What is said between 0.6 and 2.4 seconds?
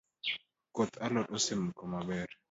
Koth alot osemoko maber